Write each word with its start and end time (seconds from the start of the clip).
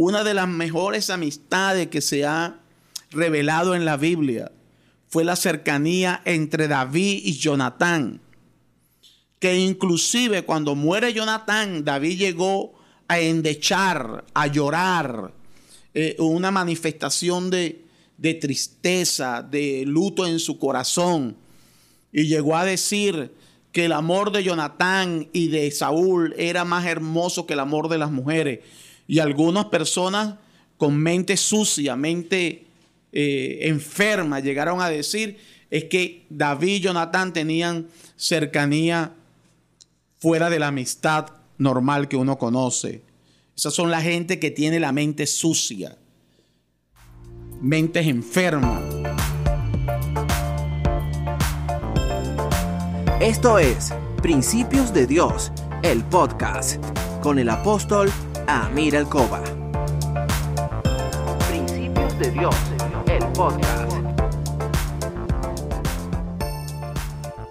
una 0.00 0.22
de 0.22 0.32
las 0.32 0.46
mejores 0.46 1.10
amistades 1.10 1.88
que 1.88 2.00
se 2.00 2.24
ha 2.24 2.60
revelado 3.10 3.74
en 3.74 3.84
la 3.84 3.96
Biblia 3.96 4.52
fue 5.08 5.24
la 5.24 5.34
cercanía 5.34 6.22
entre 6.24 6.68
David 6.68 7.22
y 7.24 7.36
Jonatán. 7.36 8.20
Que 9.40 9.56
inclusive 9.56 10.44
cuando 10.44 10.76
muere 10.76 11.12
Jonatán, 11.12 11.84
David 11.84 12.16
llegó 12.16 12.78
a 13.08 13.18
endechar, 13.18 14.24
a 14.34 14.46
llorar, 14.46 15.34
eh, 15.94 16.14
una 16.20 16.52
manifestación 16.52 17.50
de, 17.50 17.84
de 18.18 18.34
tristeza, 18.34 19.42
de 19.42 19.82
luto 19.84 20.28
en 20.28 20.38
su 20.38 20.60
corazón. 20.60 21.36
Y 22.12 22.28
llegó 22.28 22.56
a 22.56 22.64
decir 22.64 23.32
que 23.72 23.86
el 23.86 23.92
amor 23.92 24.30
de 24.30 24.44
Jonatán 24.44 25.28
y 25.32 25.48
de 25.48 25.68
Saúl 25.72 26.36
era 26.38 26.64
más 26.64 26.86
hermoso 26.86 27.46
que 27.46 27.54
el 27.54 27.60
amor 27.60 27.88
de 27.88 27.98
las 27.98 28.12
mujeres. 28.12 28.60
Y 29.08 29.18
algunas 29.18 29.64
personas 29.64 30.36
con 30.76 30.96
mente 30.96 31.36
sucia, 31.36 31.96
mente 31.96 32.66
eh, 33.10 33.58
enferma, 33.62 34.38
llegaron 34.38 34.80
a 34.80 34.90
decir 34.90 35.38
es 35.70 35.84
que 35.84 36.26
David 36.30 36.76
y 36.76 36.80
Jonatán 36.80 37.32
tenían 37.32 37.88
cercanía 38.16 39.14
fuera 40.18 40.50
de 40.50 40.58
la 40.58 40.68
amistad 40.68 41.26
normal 41.56 42.08
que 42.08 42.16
uno 42.16 42.38
conoce. 42.38 43.02
Esas 43.56 43.74
son 43.74 43.90
la 43.90 44.00
gente 44.00 44.38
que 44.38 44.50
tiene 44.50 44.78
la 44.78 44.92
mente 44.92 45.26
sucia, 45.26 45.96
mentes 47.60 48.06
enfermas. 48.06 48.82
Esto 53.20 53.58
es 53.58 53.92
Principios 54.22 54.92
de 54.92 55.06
Dios, 55.06 55.50
el 55.82 56.04
podcast, 56.04 56.82
con 57.20 57.38
el 57.38 57.48
apóstol 57.48 58.10
Amir 58.50 58.96
Alcoba. 58.96 59.42
Principios 61.50 62.18
de 62.18 62.30
Dios, 62.30 62.56
el 63.06 63.22
podcast. 63.34 63.92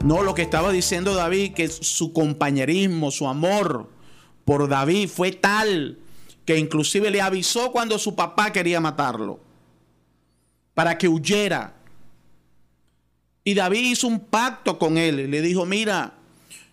No, 0.01 0.23
lo 0.23 0.33
que 0.33 0.41
estaba 0.41 0.71
diciendo 0.71 1.13
David, 1.13 1.53
que 1.53 1.67
su 1.67 2.13
compañerismo, 2.13 3.11
su 3.11 3.27
amor 3.27 3.91
por 4.43 4.67
David 4.67 5.07
fue 5.07 5.33
tal 5.33 5.99
que 6.45 6.57
inclusive 6.57 7.11
le 7.11 7.21
avisó 7.21 7.71
cuando 7.71 7.99
su 7.99 8.15
papá 8.15 8.51
quería 8.51 8.81
matarlo, 8.81 9.39
para 10.73 10.97
que 10.97 11.07
huyera. 11.07 11.75
Y 13.43 13.53
David 13.53 13.91
hizo 13.91 14.07
un 14.07 14.19
pacto 14.19 14.79
con 14.79 14.97
él 14.97 15.19
y 15.19 15.27
le 15.27 15.43
dijo, 15.43 15.63
mira, 15.63 16.15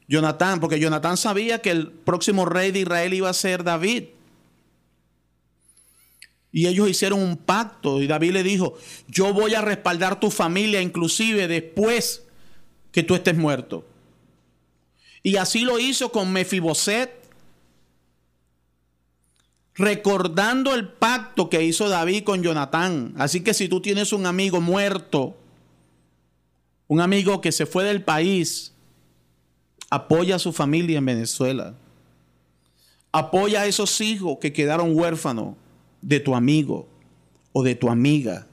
Jonatán, 0.06 0.60
porque 0.60 0.80
Jonatán 0.80 1.16
sabía 1.16 1.60
que 1.60 1.70
el 1.70 1.90
próximo 1.90 2.44
rey 2.44 2.70
de 2.70 2.80
Israel 2.80 3.14
iba 3.14 3.28
a 3.28 3.34
ser 3.34 3.64
David. 3.64 4.13
Y 6.56 6.68
ellos 6.68 6.88
hicieron 6.88 7.20
un 7.20 7.36
pacto 7.36 8.00
y 8.00 8.06
David 8.06 8.30
le 8.30 8.44
dijo, 8.44 8.78
yo 9.08 9.34
voy 9.34 9.56
a 9.56 9.60
respaldar 9.60 10.20
tu 10.20 10.30
familia 10.30 10.80
inclusive 10.80 11.48
después 11.48 12.22
que 12.92 13.02
tú 13.02 13.16
estés 13.16 13.36
muerto. 13.36 13.84
Y 15.24 15.34
así 15.34 15.62
lo 15.62 15.80
hizo 15.80 16.12
con 16.12 16.32
Mefiboset, 16.32 17.10
recordando 19.74 20.76
el 20.76 20.86
pacto 20.86 21.50
que 21.50 21.64
hizo 21.64 21.88
David 21.88 22.22
con 22.22 22.44
Jonatán. 22.44 23.14
Así 23.18 23.40
que 23.40 23.52
si 23.52 23.68
tú 23.68 23.80
tienes 23.80 24.12
un 24.12 24.24
amigo 24.24 24.60
muerto, 24.60 25.36
un 26.86 27.00
amigo 27.00 27.40
que 27.40 27.50
se 27.50 27.66
fue 27.66 27.82
del 27.82 28.04
país, 28.04 28.72
apoya 29.90 30.36
a 30.36 30.38
su 30.38 30.52
familia 30.52 30.98
en 30.98 31.06
Venezuela. 31.06 31.74
Apoya 33.10 33.62
a 33.62 33.66
esos 33.66 34.00
hijos 34.00 34.38
que 34.40 34.52
quedaron 34.52 34.96
huérfanos 34.96 35.56
de 36.04 36.20
tu 36.20 36.34
amigo 36.34 36.86
o 37.52 37.62
de 37.62 37.74
tu 37.74 37.88
amiga. 37.88 38.46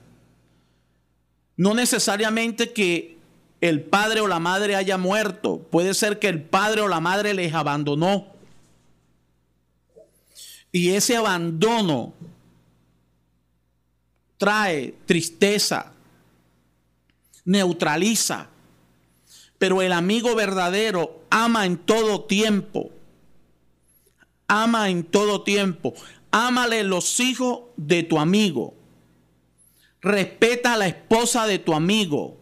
No 1.58 1.74
necesariamente 1.74 2.72
que 2.72 3.18
el 3.60 3.82
padre 3.82 4.22
o 4.22 4.28
la 4.28 4.40
madre 4.40 4.76
haya 4.76 4.98
muerto. 4.98 5.60
Puede 5.60 5.94
ser 5.94 6.18
que 6.18 6.28
el 6.28 6.42
padre 6.42 6.82
o 6.82 6.88
la 6.88 7.00
madre 7.00 7.34
les 7.34 7.54
abandonó. 7.54 8.28
Y 10.72 10.92
ese 10.92 11.18
abandono 11.18 12.14
trae 14.38 14.96
tristeza, 15.06 15.92
neutraliza. 17.44 18.48
Pero 19.58 19.82
el 19.82 19.92
amigo 19.92 20.34
verdadero 20.36 21.22
ama 21.30 21.66
en 21.66 21.78
todo 21.78 22.24
tiempo. 22.24 22.90
Ama 24.48 24.90
en 24.90 25.04
todo 25.04 25.44
tiempo. 25.44 25.94
Ámale 26.32 26.84
los 26.84 27.20
hijos 27.20 27.62
de 27.76 28.04
tu 28.04 28.18
amigo. 28.18 28.74
Respeta 30.02 30.74
a 30.74 30.78
la 30.78 30.88
esposa 30.88 31.46
de 31.46 31.60
tu 31.60 31.74
amigo. 31.74 32.38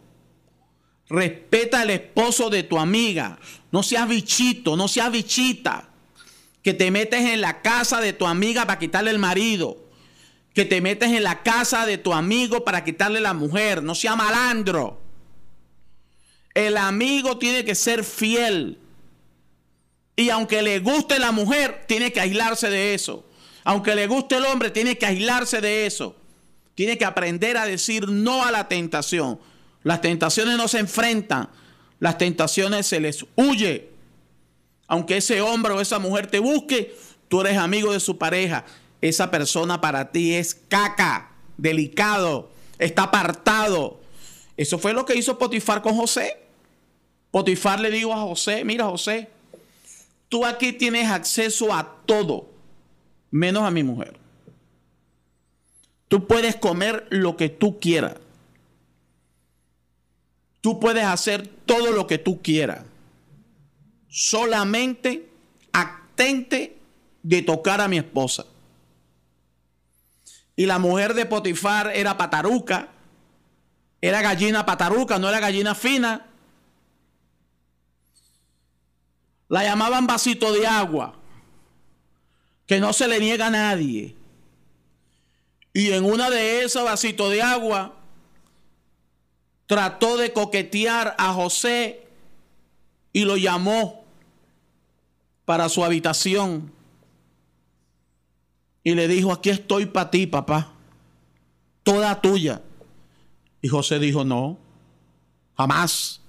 Respeta 1.09 1.81
al 1.81 1.89
esposo 1.89 2.49
de 2.49 2.63
tu 2.63 2.77
amiga. 2.77 3.39
No 3.71 3.81
seas 3.83 4.07
bichito, 4.07 4.77
no 4.77 4.87
seas 4.87 5.11
bichita. 5.11 5.89
Que 6.61 6.73
te 6.73 6.91
metes 6.91 7.21
en 7.21 7.41
la 7.41 7.61
casa 7.61 7.99
de 7.99 8.13
tu 8.13 8.27
amiga 8.27 8.65
para 8.65 8.79
quitarle 8.79 9.11
el 9.11 9.19
marido. 9.19 9.77
Que 10.53 10.65
te 10.65 10.81
metes 10.81 11.11
en 11.11 11.23
la 11.23 11.41
casa 11.41 11.85
de 11.85 11.97
tu 11.97 12.13
amigo 12.13 12.63
para 12.63 12.83
quitarle 12.83 13.21
la 13.21 13.33
mujer. 13.33 13.81
No 13.81 13.95
seas 13.95 14.15
malandro. 14.15 15.01
El 16.53 16.77
amigo 16.77 17.37
tiene 17.37 17.65
que 17.65 17.75
ser 17.75 18.03
fiel. 18.03 18.77
Y 20.15 20.29
aunque 20.29 20.61
le 20.61 20.79
guste 20.79 21.17
la 21.17 21.31
mujer, 21.31 21.85
tiene 21.87 22.11
que 22.11 22.19
aislarse 22.19 22.69
de 22.69 22.93
eso. 22.93 23.25
Aunque 23.63 23.95
le 23.95 24.07
guste 24.07 24.35
el 24.35 24.45
hombre, 24.45 24.71
tiene 24.71 24.97
que 24.97 25.05
aislarse 25.05 25.61
de 25.61 25.85
eso. 25.85 26.15
Tiene 26.75 26.97
que 26.97 27.05
aprender 27.05 27.57
a 27.57 27.65
decir 27.65 28.07
no 28.09 28.43
a 28.43 28.51
la 28.51 28.67
tentación. 28.67 29.39
Las 29.83 30.01
tentaciones 30.01 30.57
no 30.57 30.67
se 30.67 30.79
enfrentan. 30.79 31.49
Las 31.99 32.17
tentaciones 32.17 32.87
se 32.87 32.99
les 32.99 33.25
huye. 33.35 33.89
Aunque 34.87 35.17
ese 35.17 35.41
hombre 35.41 35.73
o 35.73 35.81
esa 35.81 35.99
mujer 35.99 36.27
te 36.27 36.39
busque, 36.39 36.95
tú 37.27 37.41
eres 37.41 37.57
amigo 37.57 37.93
de 37.93 37.99
su 37.99 38.17
pareja. 38.17 38.65
Esa 39.01 39.29
persona 39.31 39.79
para 39.79 40.11
ti 40.11 40.33
es 40.33 40.55
caca, 40.67 41.31
delicado, 41.57 42.51
está 42.79 43.03
apartado. 43.03 43.99
Eso 44.57 44.79
fue 44.79 44.93
lo 44.93 45.05
que 45.05 45.15
hizo 45.15 45.37
Potifar 45.37 45.81
con 45.81 45.95
José. 45.95 46.37
Potifar 47.31 47.79
le 47.79 47.91
dijo 47.91 48.13
a 48.13 48.21
José, 48.21 48.65
mira 48.65 48.85
José, 48.85 49.29
tú 50.27 50.45
aquí 50.45 50.73
tienes 50.73 51.09
acceso 51.09 51.73
a 51.73 51.97
todo, 52.05 52.49
menos 53.31 53.63
a 53.63 53.71
mi 53.71 53.83
mujer. 53.83 54.17
Tú 56.07 56.27
puedes 56.27 56.55
comer 56.55 57.07
lo 57.09 57.37
que 57.37 57.49
tú 57.49 57.79
quieras. 57.79 58.15
Tú 60.61 60.79
puedes 60.79 61.05
hacer 61.05 61.47
todo 61.65 61.91
lo 61.91 62.07
que 62.07 62.17
tú 62.17 62.41
quieras. 62.41 62.83
Solamente 64.07 65.29
atente 65.71 66.77
de 67.21 67.41
tocar 67.41 67.79
a 67.79 67.87
mi 67.87 67.97
esposa. 67.97 68.45
Y 70.55 70.65
la 70.65 70.79
mujer 70.79 71.13
de 71.13 71.25
Potifar 71.25 71.91
era 71.95 72.17
pataruca. 72.17 72.89
Era 74.01 74.21
gallina 74.21 74.65
pataruca, 74.65 75.19
no 75.19 75.29
era 75.29 75.39
gallina 75.39 75.75
fina. 75.75 76.25
La 79.47 79.63
llamaban 79.63 80.07
vasito 80.07 80.53
de 80.53 80.67
agua, 80.67 81.18
que 82.69 82.79
no 82.79 82.93
se 82.93 83.07
le 83.07 83.19
niega 83.19 83.47
a 83.47 83.49
nadie. 83.49 84.15
Y 85.73 85.91
en 85.91 86.05
una 86.05 86.29
de 86.29 86.61
esos 86.61 86.83
vasitos 86.83 87.31
de 87.31 87.41
agua 87.41 87.95
trató 89.65 90.17
de 90.17 90.31
coquetear 90.33 91.15
a 91.17 91.33
José 91.33 92.05
y 93.11 93.25
lo 93.25 93.37
llamó 93.37 94.05
para 95.45 95.67
su 95.67 95.83
habitación. 95.83 96.71
Y 98.83 98.93
le 98.93 99.07
dijo, 99.07 99.31
aquí 99.31 99.49
estoy 99.49 99.87
para 99.87 100.11
ti, 100.11 100.27
papá. 100.27 100.71
Toda 101.81 102.21
tuya. 102.21 102.61
Y 103.63 103.67
José 103.67 103.97
dijo, 103.97 104.23
no, 104.23 104.59
jamás. 105.57 106.21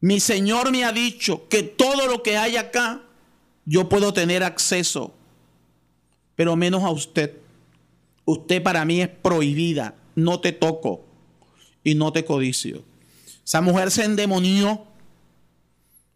Mi 0.00 0.18
Señor 0.18 0.72
me 0.72 0.86
ha 0.86 0.92
dicho 0.92 1.46
que 1.50 1.62
todo 1.62 2.06
lo 2.06 2.22
que 2.22 2.38
hay 2.38 2.56
acá, 2.56 3.02
yo 3.68 3.86
puedo 3.86 4.14
tener 4.14 4.42
acceso, 4.42 5.14
pero 6.34 6.56
menos 6.56 6.84
a 6.84 6.90
usted. 6.90 7.36
Usted 8.24 8.62
para 8.62 8.86
mí 8.86 9.02
es 9.02 9.08
prohibida, 9.08 9.94
no 10.14 10.40
te 10.40 10.52
toco 10.52 11.04
y 11.84 11.94
no 11.94 12.10
te 12.10 12.24
codicio. 12.24 12.82
Esa 13.44 13.60
mujer 13.60 13.90
se 13.90 14.04
endemonió 14.04 14.86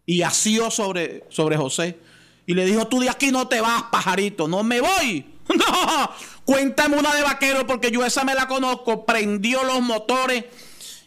y 0.07 0.23
asió 0.23 0.71
sobre, 0.71 1.25
sobre 1.29 1.55
José. 1.55 1.99
Y 2.47 2.55
le 2.55 2.65
dijo, 2.65 2.87
tú 2.87 2.99
de 2.99 3.09
aquí 3.09 3.31
no 3.31 3.47
te 3.47 3.61
vas, 3.61 3.83
pajarito, 3.91 4.47
no 4.47 4.63
me 4.63 4.81
voy. 4.81 5.25
No, 5.53 6.09
cuéntame 6.45 6.97
una 6.97 7.13
de 7.13 7.21
vaquero 7.21 7.67
porque 7.67 7.91
yo 7.91 8.05
esa 8.05 8.23
me 8.23 8.33
la 8.33 8.47
conozco. 8.47 9.05
Prendió 9.05 9.63
los 9.65 9.81
motores 9.81 10.45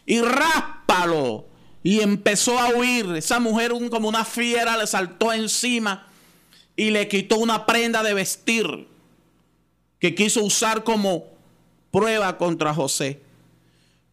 y 0.05 0.21
ráspalo 0.21 1.47
y 1.81 2.01
empezó 2.01 2.59
a 2.59 2.69
huir. 2.69 3.07
Esa 3.15 3.39
mujer 3.39 3.73
como 3.89 4.07
una 4.07 4.23
fiera 4.23 4.77
le 4.77 4.85
saltó 4.85 5.33
encima 5.33 6.06
y 6.77 6.91
le 6.91 7.09
quitó 7.09 7.37
una 7.39 7.65
prenda 7.65 8.03
de 8.03 8.13
vestir. 8.13 8.87
que 9.99 10.13
quiso 10.13 10.43
usar 10.43 10.83
como 10.83 11.25
prueba 11.89 12.37
contra 12.37 12.71
José. 12.71 13.19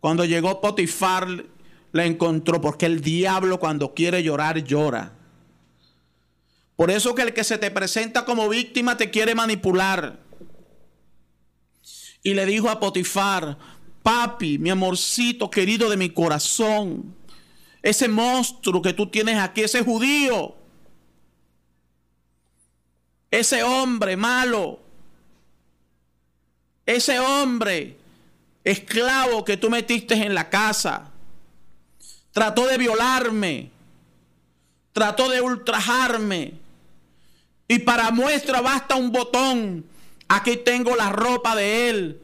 Cuando 0.00 0.24
llegó 0.24 0.62
Potifar, 0.62 1.44
la 1.92 2.06
encontró, 2.06 2.58
porque 2.62 2.86
el 2.86 3.02
diablo 3.02 3.60
cuando 3.60 3.92
quiere 3.92 4.22
llorar, 4.22 4.64
llora. 4.64 5.12
Por 6.74 6.90
eso 6.90 7.14
que 7.14 7.20
el 7.20 7.34
que 7.34 7.44
se 7.44 7.58
te 7.58 7.70
presenta 7.70 8.24
como 8.24 8.48
víctima 8.48 8.96
te 8.96 9.10
quiere 9.10 9.34
manipular. 9.34 10.18
Y 12.22 12.32
le 12.32 12.46
dijo 12.46 12.70
a 12.70 12.80
Potifar, 12.80 13.58
papi, 14.02 14.56
mi 14.56 14.70
amorcito 14.70 15.50
querido 15.50 15.90
de 15.90 15.98
mi 15.98 16.08
corazón, 16.08 17.14
ese 17.82 18.08
monstruo 18.08 18.80
que 18.80 18.94
tú 18.94 19.08
tienes 19.08 19.38
aquí, 19.38 19.60
ese 19.60 19.84
judío, 19.84 20.56
ese 23.38 23.64
hombre 23.64 24.16
malo, 24.16 24.78
ese 26.86 27.18
hombre 27.18 27.96
esclavo 28.62 29.44
que 29.44 29.56
tú 29.56 29.70
metiste 29.70 30.14
en 30.14 30.34
la 30.34 30.48
casa, 30.48 31.10
trató 32.30 32.68
de 32.68 32.78
violarme, 32.78 33.70
trató 34.92 35.28
de 35.28 35.40
ultrajarme. 35.40 36.54
Y 37.66 37.80
para 37.80 38.12
muestra 38.12 38.60
basta 38.60 38.94
un 38.94 39.10
botón. 39.10 39.84
Aquí 40.28 40.58
tengo 40.58 40.94
la 40.94 41.10
ropa 41.10 41.56
de 41.56 41.90
él. 41.90 42.20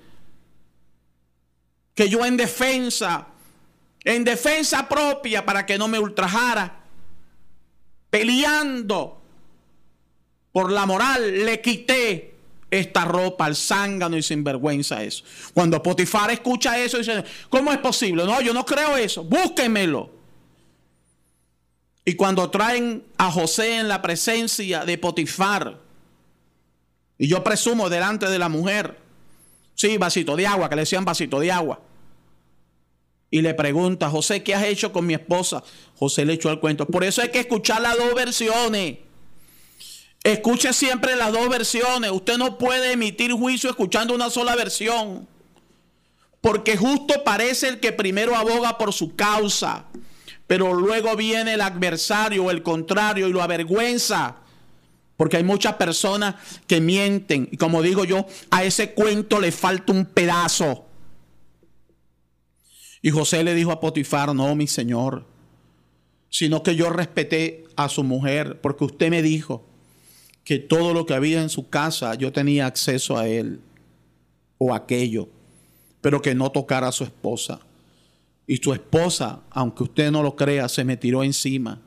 Que 1.94 2.08
yo 2.08 2.24
en 2.24 2.36
defensa, 2.36 3.26
en 4.04 4.22
defensa 4.22 4.88
propia 4.88 5.44
para 5.44 5.66
que 5.66 5.76
no 5.76 5.88
me 5.88 5.98
ultrajara, 5.98 6.84
peleando 8.10 9.19
por 10.52 10.72
la 10.72 10.86
moral, 10.86 11.44
le 11.44 11.60
quité 11.60 12.34
esta 12.70 13.04
ropa 13.04 13.46
al 13.46 13.56
zángano 13.56 14.16
y 14.16 14.22
sinvergüenza 14.22 15.02
eso. 15.02 15.24
Cuando 15.52 15.82
Potifar 15.82 16.30
escucha 16.30 16.78
eso, 16.78 16.98
dice, 16.98 17.24
¿cómo 17.48 17.72
es 17.72 17.78
posible? 17.78 18.24
No, 18.24 18.40
yo 18.40 18.54
no 18.54 18.64
creo 18.64 18.96
eso, 18.96 19.24
búsquemelo. 19.24 20.10
Y 22.04 22.14
cuando 22.14 22.50
traen 22.50 23.04
a 23.18 23.30
José 23.30 23.78
en 23.78 23.88
la 23.88 24.00
presencia 24.02 24.84
de 24.84 24.98
Potifar, 24.98 25.78
y 27.18 27.28
yo 27.28 27.44
presumo 27.44 27.90
delante 27.90 28.30
de 28.30 28.38
la 28.38 28.48
mujer, 28.48 28.98
sí, 29.74 29.98
vasito 29.98 30.36
de 30.36 30.46
agua, 30.46 30.68
que 30.68 30.76
le 30.76 30.82
decían 30.82 31.04
vasito 31.04 31.38
de 31.38 31.52
agua. 31.52 31.80
Y 33.30 33.42
le 33.42 33.54
pregunta, 33.54 34.10
José, 34.10 34.42
¿qué 34.42 34.54
has 34.54 34.64
hecho 34.64 34.92
con 34.92 35.06
mi 35.06 35.14
esposa? 35.14 35.62
José 35.96 36.24
le 36.24 36.32
echó 36.32 36.50
el 36.50 36.58
cuento. 36.58 36.86
Por 36.86 37.04
eso 37.04 37.22
hay 37.22 37.28
que 37.28 37.40
escuchar 37.40 37.80
las 37.80 37.96
dos 37.96 38.14
versiones. 38.14 38.98
Escuche 40.22 40.72
siempre 40.72 41.16
las 41.16 41.32
dos 41.32 41.48
versiones. 41.48 42.10
Usted 42.10 42.36
no 42.36 42.58
puede 42.58 42.92
emitir 42.92 43.32
juicio 43.32 43.70
escuchando 43.70 44.14
una 44.14 44.30
sola 44.30 44.54
versión. 44.54 45.26
Porque 46.40 46.76
justo 46.76 47.24
parece 47.24 47.68
el 47.68 47.80
que 47.80 47.92
primero 47.92 48.36
aboga 48.36 48.76
por 48.76 48.92
su 48.92 49.16
causa. 49.16 49.86
Pero 50.46 50.74
luego 50.74 51.16
viene 51.16 51.54
el 51.54 51.60
adversario 51.60 52.44
o 52.44 52.50
el 52.50 52.62
contrario 52.62 53.28
y 53.28 53.32
lo 53.32 53.42
avergüenza. 53.42 54.36
Porque 55.16 55.38
hay 55.38 55.44
muchas 55.44 55.74
personas 55.74 56.34
que 56.66 56.80
mienten. 56.80 57.48
Y 57.50 57.56
como 57.56 57.82
digo 57.82 58.04
yo, 58.04 58.26
a 58.50 58.64
ese 58.64 58.92
cuento 58.92 59.40
le 59.40 59.52
falta 59.52 59.92
un 59.92 60.04
pedazo. 60.04 60.86
Y 63.02 63.10
José 63.10 63.42
le 63.42 63.54
dijo 63.54 63.72
a 63.72 63.80
Potifar, 63.80 64.34
no, 64.34 64.54
mi 64.54 64.66
señor, 64.66 65.24
sino 66.28 66.62
que 66.62 66.76
yo 66.76 66.90
respeté 66.90 67.64
a 67.76 67.88
su 67.88 68.04
mujer, 68.04 68.60
porque 68.60 68.84
usted 68.84 69.08
me 69.08 69.22
dijo 69.22 69.69
que 70.44 70.58
todo 70.58 70.94
lo 70.94 71.06
que 71.06 71.14
había 71.14 71.42
en 71.42 71.48
su 71.48 71.68
casa 71.68 72.14
yo 72.14 72.32
tenía 72.32 72.66
acceso 72.66 73.16
a 73.16 73.28
él 73.28 73.60
o 74.58 74.74
aquello, 74.74 75.28
pero 76.00 76.20
que 76.20 76.34
no 76.34 76.50
tocara 76.50 76.88
a 76.88 76.92
su 76.92 77.04
esposa. 77.04 77.60
Y 78.46 78.56
su 78.56 78.72
esposa, 78.72 79.42
aunque 79.50 79.84
usted 79.84 80.10
no 80.10 80.22
lo 80.22 80.34
crea, 80.34 80.68
se 80.68 80.84
me 80.84 80.96
tiró 80.96 81.22
encima 81.22 81.80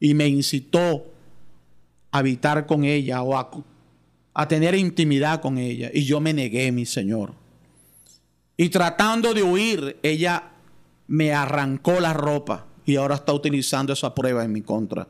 y 0.00 0.14
me 0.14 0.26
incitó 0.28 1.06
a 2.10 2.18
habitar 2.18 2.66
con 2.66 2.84
ella 2.84 3.22
o 3.22 3.36
a, 3.36 3.50
a 4.32 4.48
tener 4.48 4.74
intimidad 4.74 5.42
con 5.42 5.58
ella. 5.58 5.90
Y 5.92 6.04
yo 6.04 6.20
me 6.20 6.32
negué, 6.32 6.72
mi 6.72 6.86
Señor. 6.86 7.34
Y 8.56 8.70
tratando 8.70 9.34
de 9.34 9.42
huir, 9.42 9.98
ella 10.02 10.52
me 11.06 11.32
arrancó 11.32 12.00
la 12.00 12.14
ropa 12.14 12.66
y 12.86 12.96
ahora 12.96 13.16
está 13.16 13.32
utilizando 13.32 13.92
esa 13.92 14.14
prueba 14.14 14.44
en 14.44 14.52
mi 14.52 14.62
contra 14.62 15.06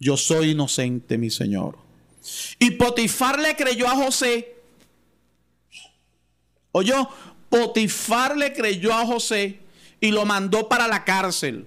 yo 0.00 0.16
soy 0.16 0.52
inocente, 0.52 1.18
mi 1.18 1.30
Señor. 1.30 1.76
Y 2.58 2.72
Potifar 2.72 3.38
le 3.38 3.54
creyó 3.54 3.86
a 3.86 3.94
José. 3.94 4.56
Oyó, 6.72 7.08
Potifar 7.50 8.36
le 8.36 8.54
creyó 8.54 8.94
a 8.94 9.04
José 9.04 9.60
y 10.00 10.10
lo 10.10 10.24
mandó 10.24 10.68
para 10.68 10.88
la 10.88 11.04
cárcel. 11.04 11.66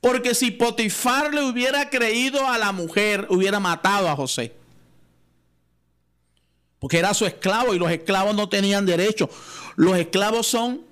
Porque 0.00 0.34
si 0.34 0.50
Potifar 0.50 1.32
le 1.32 1.44
hubiera 1.44 1.88
creído 1.88 2.48
a 2.48 2.58
la 2.58 2.72
mujer, 2.72 3.26
hubiera 3.30 3.60
matado 3.60 4.08
a 4.08 4.16
José. 4.16 4.54
Porque 6.80 6.98
era 6.98 7.14
su 7.14 7.26
esclavo 7.26 7.74
y 7.74 7.78
los 7.78 7.90
esclavos 7.90 8.34
no 8.34 8.48
tenían 8.48 8.86
derecho. 8.86 9.30
Los 9.76 9.96
esclavos 9.96 10.48
son 10.48 10.84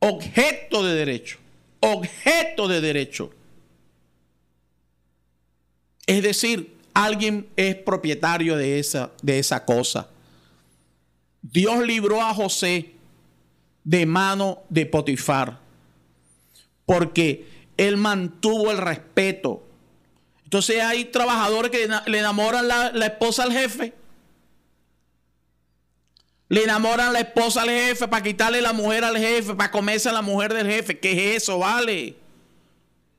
objeto 0.00 0.84
de 0.84 0.94
derecho 0.94 1.43
objeto 1.84 2.66
de 2.66 2.80
derecho. 2.80 3.30
Es 6.06 6.22
decir, 6.22 6.76
alguien 6.92 7.48
es 7.56 7.76
propietario 7.76 8.56
de 8.56 8.78
esa, 8.78 9.12
de 9.22 9.38
esa 9.38 9.64
cosa. 9.64 10.08
Dios 11.42 11.84
libró 11.86 12.22
a 12.22 12.34
José 12.34 12.92
de 13.84 14.06
mano 14.06 14.62
de 14.70 14.86
Potifar, 14.86 15.60
porque 16.86 17.46
él 17.76 17.96
mantuvo 17.96 18.70
el 18.70 18.78
respeto. 18.78 19.62
Entonces 20.44 20.80
hay 20.82 21.06
trabajadores 21.06 21.70
que 21.70 21.88
le 22.06 22.18
enamoran 22.18 22.66
la, 22.68 22.92
la 22.92 23.06
esposa 23.06 23.42
al 23.42 23.52
jefe 23.52 23.92
le 26.48 26.64
enamoran 26.64 27.12
la 27.12 27.20
esposa 27.20 27.62
al 27.62 27.70
jefe 27.70 28.06
para 28.06 28.22
quitarle 28.22 28.60
la 28.60 28.72
mujer 28.72 29.04
al 29.04 29.16
jefe, 29.16 29.54
para 29.54 29.70
comerse 29.70 30.08
a 30.08 30.12
la 30.12 30.22
mujer 30.22 30.52
del 30.52 30.66
jefe. 30.66 30.98
¿Qué 30.98 31.12
es 31.12 31.42
eso, 31.42 31.58
vale? 31.58 32.16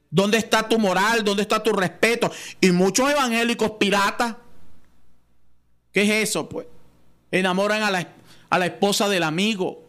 ¿Dónde 0.10 0.38
está 0.38 0.68
tu 0.70 0.80
moral? 0.80 1.24
¿Dónde 1.24 1.42
está 1.42 1.62
tu 1.62 1.74
respeto? 1.74 2.32
Y 2.62 2.72
muchos 2.72 3.10
evangélicos 3.10 3.72
piratas. 3.72 4.36
¿Qué 5.92 6.04
es 6.04 6.30
eso, 6.30 6.48
pues? 6.48 6.68
Enamoran 7.32 7.82
a 7.84 7.92
la, 7.92 8.08
a 8.50 8.60
la 8.60 8.66
esposa 8.68 9.10
del 9.10 9.24
amigo. 9.24 9.84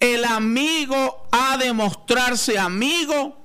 El 0.00 0.24
amigo 0.24 1.26
ha 1.30 1.58
de 1.58 1.72
mostrarse 1.72 2.58
amigo 2.58 3.38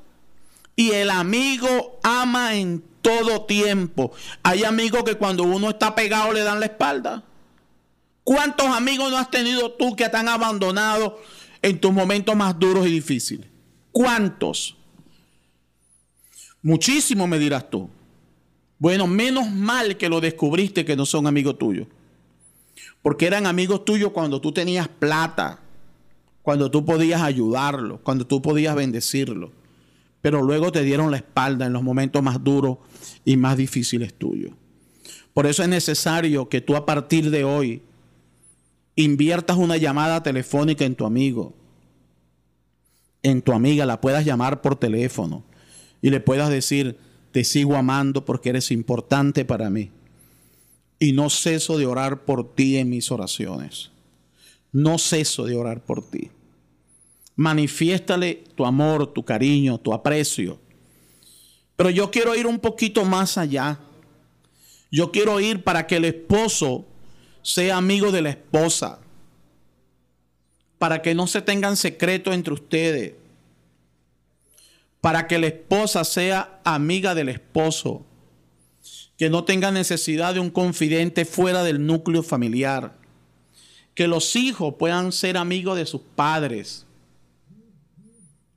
y 0.76 0.92
el 0.92 1.10
amigo 1.10 2.00
ama 2.02 2.56
en 2.56 2.84
todo 3.02 3.46
tiempo. 3.46 4.12
Hay 4.42 4.64
amigos 4.64 5.04
que 5.04 5.16
cuando 5.16 5.44
uno 5.44 5.70
está 5.70 5.94
pegado 5.94 6.34
le 6.34 6.42
dan 6.42 6.60
la 6.60 6.68
espalda. 6.68 7.24
¿Cuántos 8.28 8.68
amigos 8.68 9.10
no 9.10 9.18
has 9.18 9.32
tenido 9.32 9.72
tú 9.72 9.96
que 9.96 10.10
te 10.10 10.18
han 10.18 10.28
abandonado 10.28 11.18
en 11.62 11.80
tus 11.80 11.94
momentos 11.94 12.36
más 12.36 12.60
duros 12.60 12.86
y 12.86 12.90
difíciles? 12.92 13.48
¿Cuántos? 13.94 14.76
Muchísimo 16.62 17.26
me 17.26 17.40
dirás 17.40 17.70
tú. 17.70 17.90
Bueno, 18.80 19.08
menos 19.08 19.50
mal 19.50 19.96
que 19.96 20.10
lo 20.10 20.20
descubriste 20.20 20.84
que 20.84 20.98
no 20.98 21.06
son 21.06 21.26
amigos 21.26 21.58
tuyos. 21.58 21.88
Porque 23.02 23.28
eran 23.28 23.46
amigos 23.46 23.86
tuyos 23.86 24.12
cuando 24.12 24.42
tú 24.42 24.52
tenías 24.52 24.90
plata, 24.90 25.62
cuando 26.42 26.70
tú 26.70 26.84
podías 26.84 27.22
ayudarlo, 27.22 28.02
cuando 28.04 28.28
tú 28.28 28.42
podías 28.42 28.76
bendecirlo. 28.76 29.54
Pero 30.20 30.42
luego 30.42 30.74
te 30.74 30.84
dieron 30.84 31.12
la 31.12 31.18
espalda 31.18 31.66
en 31.66 31.72
los 31.72 31.82
momentos 31.82 32.22
más 32.22 32.44
duros 32.44 32.80
y 33.24 33.38
más 33.38 33.56
difíciles 33.56 34.14
tuyos. 34.14 34.52
Por 35.34 35.46
eso 35.46 35.64
es 35.64 35.70
necesario 35.70 36.50
que 36.50 36.60
tú 36.60 36.76
a 36.76 36.86
partir 36.86 37.30
de 37.32 37.46
hoy 37.46 37.84
inviertas 38.98 39.58
una 39.58 39.78
llamada 39.78 40.22
telefónica 40.24 40.84
en 40.84 40.96
tu 40.96 41.06
amigo, 41.06 41.54
en 43.24 43.42
tu 43.42 43.54
amiga, 43.54 43.86
la 43.86 44.02
puedas 44.02 44.26
llamar 44.26 44.62
por 44.62 44.76
teléfono 44.76 45.44
y 46.02 46.10
le 46.10 46.20
puedas 46.20 46.50
decir, 46.50 46.98
te 47.32 47.44
sigo 47.44 47.76
amando 47.76 48.26
porque 48.26 48.50
eres 48.50 48.72
importante 48.72 49.46
para 49.46 49.70
mí. 49.70 49.92
Y 51.00 51.14
no 51.14 51.30
ceso 51.30 51.78
de 51.78 51.86
orar 51.86 52.26
por 52.26 52.56
ti 52.56 52.78
en 52.78 52.90
mis 52.90 53.12
oraciones. 53.12 53.92
No 54.72 54.98
ceso 54.98 55.46
de 55.46 55.56
orar 55.56 55.84
por 55.84 56.04
ti. 56.04 56.32
Manifiéstale 57.36 58.46
tu 58.56 58.66
amor, 58.66 59.14
tu 59.14 59.24
cariño, 59.24 59.78
tu 59.78 59.94
aprecio. 59.94 60.60
Pero 61.76 61.92
yo 61.92 62.10
quiero 62.10 62.36
ir 62.36 62.48
un 62.48 62.58
poquito 62.58 63.06
más 63.06 63.38
allá. 63.38 63.80
Yo 64.92 65.12
quiero 65.12 65.40
ir 65.40 65.64
para 65.64 65.86
que 65.86 65.98
el 65.98 66.06
esposo 66.06 66.88
sea 67.48 67.78
amigo 67.78 68.12
de 68.12 68.22
la 68.22 68.30
esposa, 68.32 69.00
para 70.78 71.02
que 71.02 71.16
no 71.16 71.28
se 71.28 71.42
tengan 71.42 71.78
secretos 71.78 72.34
entre 72.34 72.54
ustedes, 72.54 73.14
para 75.00 75.28
que 75.28 75.40
la 75.40 75.48
esposa 75.48 76.04
sea 76.04 76.60
amiga 76.66 77.16
del 77.16 77.30
esposo 77.30 78.06
que 79.16 79.30
no 79.30 79.46
tenga 79.46 79.72
necesidad 79.72 80.34
de 80.34 80.42
un 80.42 80.50
confidente 80.50 81.24
fuera 81.24 81.64
del 81.64 81.86
núcleo 81.86 82.22
familiar, 82.22 82.98
que 83.96 84.10
los 84.10 84.36
hijos 84.36 84.76
puedan 84.78 85.14
ser 85.14 85.38
amigos 85.38 85.78
de 85.78 85.86
sus 85.86 86.02
padres, 86.02 86.86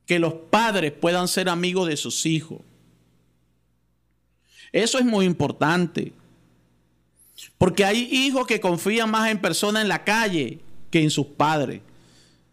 que 0.05 0.19
los 0.19 0.35
padres 0.35 0.91
puedan 0.91 1.29
ser 1.29 1.49
amigos 1.49 1.87
de 1.87 1.97
sus 1.97 2.27
hijos. 2.27 2.59
Eso 4.73 4.99
es 4.99 5.05
muy 5.05 5.27
importante. 5.27 6.13
Porque 7.59 7.85
hay 7.85 8.09
hijos 8.11 8.47
que 8.47 8.61
confían 8.61 9.11
más 9.11 9.31
en 9.31 9.41
personas 9.41 9.83
en 9.83 9.89
la 9.89 10.05
calle 10.05 10.61
que 10.91 11.03
en 11.03 11.11
sus 11.11 11.27
padres. 11.27 11.81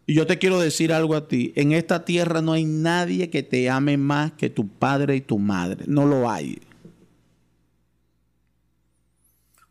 Y 0.06 0.14
yo 0.14 0.26
te 0.26 0.38
quiero 0.38 0.58
decir 0.58 0.92
algo 0.92 1.14
a 1.14 1.28
ti. 1.28 1.52
En 1.54 1.72
esta 1.72 2.04
tierra 2.04 2.40
no 2.40 2.52
hay 2.52 2.64
nadie 2.64 3.28
que 3.28 3.42
te 3.42 3.68
ame 3.68 3.96
más 3.98 4.32
que 4.32 4.48
tu 4.48 4.66
padre 4.66 5.16
y 5.16 5.20
tu 5.20 5.38
madre. 5.38 5.84
No 5.86 6.06
lo 6.06 6.30
hay. 6.30 6.60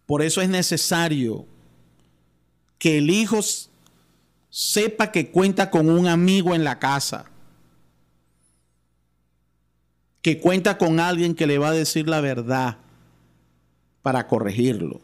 Por 0.05 0.21
eso 0.21 0.41
es 0.41 0.49
necesario 0.49 1.45
que 2.77 2.99
el 2.99 3.09
hijo 3.09 3.39
sepa 4.49 5.11
que 5.11 5.31
cuenta 5.31 5.69
con 5.71 5.89
un 5.89 6.07
amigo 6.07 6.53
en 6.53 6.63
la 6.63 6.77
casa. 6.77 7.25
Que 10.21 10.39
cuenta 10.39 10.77
con 10.77 10.99
alguien 10.99 11.33
que 11.35 11.47
le 11.47 11.57
va 11.57 11.69
a 11.69 11.73
decir 11.73 12.07
la 12.07 12.21
verdad 12.21 12.77
para 14.01 14.27
corregirlo. 14.27 15.01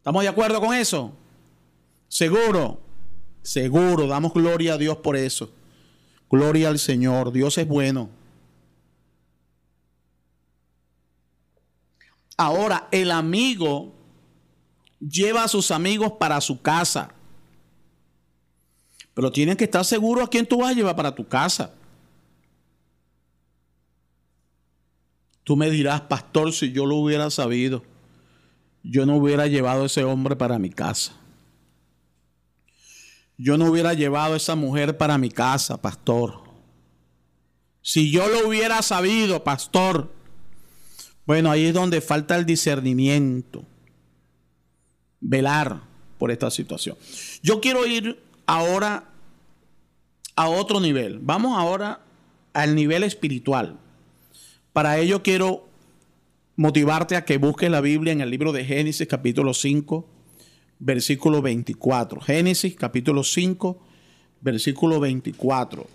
¿Estamos 0.00 0.22
de 0.22 0.28
acuerdo 0.28 0.62
con 0.62 0.74
eso? 0.74 1.12
Seguro, 2.08 2.80
seguro, 3.42 4.06
damos 4.06 4.32
gloria 4.32 4.72
a 4.74 4.78
Dios 4.78 4.96
por 4.96 5.14
eso. 5.14 5.52
Gloria 6.30 6.68
al 6.70 6.78
Señor, 6.78 7.32
Dios 7.32 7.58
es 7.58 7.68
bueno. 7.68 8.08
Ahora, 12.38 12.88
el 12.92 13.10
amigo 13.10 13.92
lleva 14.98 15.44
a 15.44 15.48
sus 15.48 15.70
amigos 15.70 16.12
para 16.12 16.40
su 16.40 16.62
casa. 16.62 17.12
Pero 19.12 19.30
tienen 19.30 19.58
que 19.58 19.64
estar 19.64 19.84
seguros 19.84 20.24
a 20.24 20.30
quién 20.30 20.46
tú 20.46 20.60
vas 20.60 20.70
a 20.70 20.74
llevar 20.74 20.96
para 20.96 21.14
tu 21.14 21.28
casa. 21.28 21.74
Tú 25.44 25.56
me 25.56 25.68
dirás, 25.68 26.00
pastor, 26.00 26.54
si 26.54 26.72
yo 26.72 26.86
lo 26.86 26.96
hubiera 26.96 27.28
sabido, 27.28 27.82
yo 28.82 29.06
no 29.06 29.16
hubiera 29.16 29.46
llevado 29.46 29.82
a 29.82 29.86
ese 29.86 30.04
hombre 30.04 30.36
para 30.36 30.58
mi 30.58 30.70
casa. 30.70 31.12
Yo 33.36 33.56
no 33.56 33.70
hubiera 33.70 33.94
llevado 33.94 34.34
a 34.34 34.36
esa 34.36 34.54
mujer 34.54 34.98
para 34.98 35.16
mi 35.16 35.30
casa, 35.30 35.80
pastor. 35.80 36.42
Si 37.82 38.10
yo 38.10 38.28
lo 38.28 38.48
hubiera 38.48 38.82
sabido, 38.82 39.42
pastor, 39.42 40.12
bueno, 41.24 41.50
ahí 41.50 41.66
es 41.66 41.74
donde 41.74 42.00
falta 42.00 42.36
el 42.36 42.44
discernimiento. 42.44 43.64
Velar 45.20 45.80
por 46.18 46.30
esta 46.30 46.50
situación. 46.50 46.96
Yo 47.42 47.60
quiero 47.60 47.86
ir 47.86 48.22
ahora 48.46 49.08
a 50.36 50.48
otro 50.48 50.80
nivel. 50.80 51.18
Vamos 51.20 51.58
ahora 51.58 52.00
al 52.52 52.74
nivel 52.74 53.04
espiritual. 53.04 53.78
Para 54.72 54.98
ello 54.98 55.22
quiero 55.22 55.69
motivarte 56.60 57.16
a 57.16 57.24
que 57.24 57.38
busques 57.38 57.70
la 57.70 57.80
Biblia 57.80 58.12
en 58.12 58.20
el 58.20 58.28
libro 58.28 58.52
de 58.52 58.66
Génesis 58.66 59.08
capítulo 59.08 59.54
5, 59.54 60.06
versículo 60.78 61.40
24. 61.40 62.20
Génesis 62.20 62.76
capítulo 62.76 63.24
5, 63.24 63.82
versículo 64.42 65.00
24. 65.00 65.86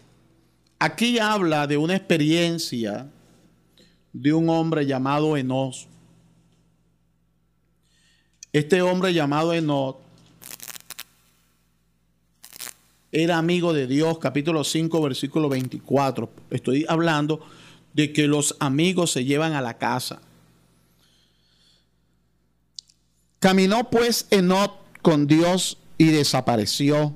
Aquí 0.79 1.19
habla 1.19 1.67
de 1.67 1.77
una 1.77 1.95
experiencia 1.95 3.11
de 4.11 4.33
un 4.33 4.49
hombre 4.49 4.87
llamado 4.87 5.37
Enos. 5.37 5.87
Este 8.51 8.81
hombre 8.81 9.13
llamado 9.13 9.53
Enos 9.53 9.97
era 13.11 13.37
amigo 13.37 13.71
de 13.71 13.85
Dios, 13.85 14.17
capítulo 14.17 14.63
5, 14.63 14.99
versículo 14.99 15.47
24. 15.47 16.27
Estoy 16.49 16.87
hablando 16.89 17.45
de 17.93 18.11
que 18.11 18.25
los 18.25 18.57
amigos 18.59 19.11
se 19.11 19.25
llevan 19.25 19.53
a 19.53 19.61
la 19.61 19.77
casa. 19.77 20.23
Caminó 23.45 23.91
pues 23.91 24.25
Enot 24.31 24.73
con 25.03 25.27
Dios 25.27 25.77
y 25.99 26.05
desapareció 26.05 27.13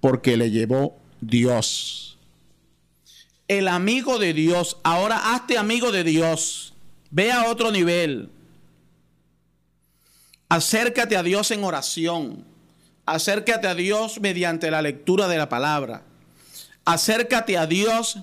porque 0.00 0.36
le 0.36 0.50
llevó 0.50 0.96
Dios 1.20 2.10
el 3.46 3.68
amigo 3.68 4.18
de 4.18 4.32
Dios. 4.32 4.78
Ahora 4.82 5.32
hazte 5.32 5.58
amigo 5.58 5.92
de 5.92 6.02
Dios. 6.02 6.72
Ve 7.12 7.30
a 7.30 7.48
otro 7.48 7.70
nivel. 7.70 8.30
Acércate 10.48 11.16
a 11.16 11.22
Dios 11.22 11.52
en 11.52 11.62
oración. 11.62 12.44
Acércate 13.06 13.68
a 13.68 13.76
Dios 13.76 14.20
mediante 14.20 14.72
la 14.72 14.82
lectura 14.82 15.28
de 15.28 15.38
la 15.38 15.48
palabra. 15.48 16.02
Acércate 16.84 17.56
a 17.56 17.66
Dios 17.66 18.18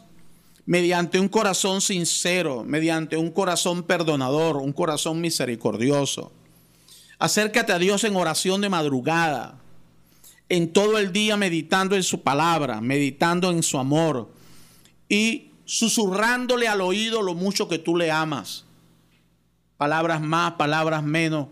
mediante 0.66 1.18
un 1.18 1.30
corazón 1.30 1.80
sincero, 1.80 2.66
mediante 2.66 3.16
un 3.16 3.32
corazón 3.32 3.84
perdonador, 3.84 4.58
un 4.58 4.74
corazón 4.74 5.22
misericordioso. 5.22 6.34
Acércate 7.20 7.74
a 7.74 7.80
Dios 7.80 8.04
en 8.04 8.16
oración 8.16 8.62
de 8.62 8.70
madrugada, 8.70 9.60
en 10.50 10.72
todo 10.72 11.00
el 11.00 11.12
día 11.12 11.36
meditando 11.36 11.96
en 11.96 12.04
su 12.04 12.22
palabra, 12.22 12.80
meditando 12.80 13.52
en 13.52 13.64
su 13.64 13.80
amor, 13.80 14.32
y 15.10 15.52
susurrándole 15.66 16.68
al 16.68 16.82
oído 16.82 17.22
lo 17.22 17.34
mucho 17.34 17.68
que 17.68 17.80
tú 17.80 17.98
le 17.98 18.12
amas. 18.12 18.66
Palabras 19.78 20.22
más, 20.22 20.54
palabras 20.54 21.04
menos. 21.04 21.48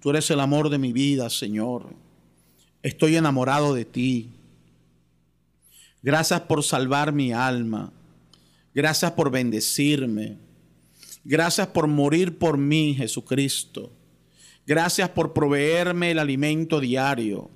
Tú 0.00 0.10
eres 0.10 0.30
el 0.30 0.40
amor 0.40 0.70
de 0.70 0.78
mi 0.78 0.92
vida, 0.92 1.28
Señor. 1.30 1.94
Estoy 2.82 3.16
enamorado 3.16 3.74
de 3.74 3.84
ti. 3.84 4.30
Gracias 6.02 6.42
por 6.42 6.62
salvar 6.62 7.12
mi 7.12 7.32
alma. 7.32 7.92
Gracias 8.74 9.12
por 9.12 9.30
bendecirme. 9.30 10.36
Gracias 11.24 11.66
por 11.68 11.88
morir 11.88 12.38
por 12.38 12.58
mí, 12.58 12.94
Jesucristo. 12.94 13.90
Gracias 14.66 15.08
por 15.10 15.32
proveerme 15.32 16.10
el 16.10 16.18
alimento 16.18 16.80
diario. 16.80 17.50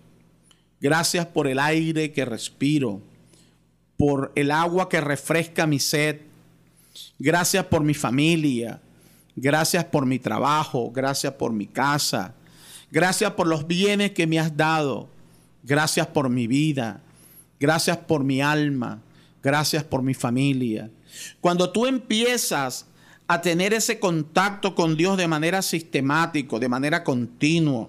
Gracias 0.81 1.27
por 1.27 1.47
el 1.47 1.59
aire 1.59 2.13
que 2.13 2.25
respiro 2.25 3.03
por 4.01 4.33
el 4.35 4.51
agua 4.51 4.89
que 4.89 4.99
refresca 4.99 5.67
mi 5.67 5.79
sed. 5.79 6.21
Gracias 7.19 7.67
por 7.67 7.83
mi 7.83 7.93
familia. 7.93 8.81
Gracias 9.37 9.85
por 9.85 10.07
mi 10.07 10.19
trabajo. 10.19 10.91
Gracias 10.91 11.35
por 11.35 11.53
mi 11.53 11.67
casa. 11.67 12.33
Gracias 12.91 13.33
por 13.35 13.47
los 13.47 13.67
bienes 13.67 14.13
que 14.13 14.27
me 14.27 14.39
has 14.39 14.57
dado. 14.57 15.11
Gracias 15.63 16.07
por 16.07 16.31
mi 16.31 16.47
vida. 16.47 17.03
Gracias 17.61 17.99
por 17.99 18.25
mi 18.25 18.41
alma. 18.41 19.03
Gracias 19.43 19.85
por 19.85 20.03
mi 20.03 20.15
familia. 20.15 20.91
Cuando 21.43 21.71
tú 21.71 21.85
empiezas 21.85 22.87
a 23.33 23.41
tener 23.41 23.73
ese 23.73 24.01
contacto 24.01 24.75
con 24.75 24.97
Dios 24.97 25.17
de 25.17 25.29
manera 25.29 25.63
sistemática, 25.63 26.59
de 26.59 26.69
manera 26.69 27.05
continua, 27.05 27.89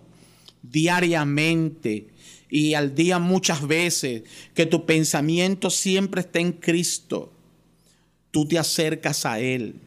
diariamente, 0.61 2.09
y 2.47 2.75
al 2.75 2.93
día 2.93 3.17
muchas 3.17 3.65
veces, 3.67 4.21
que 4.53 4.67
tu 4.67 4.85
pensamiento 4.85 5.71
siempre 5.71 6.21
está 6.21 6.37
en 6.37 6.51
Cristo, 6.51 7.33
tú 8.29 8.47
te 8.47 8.59
acercas 8.59 9.25
a 9.25 9.39
Él. 9.39 9.81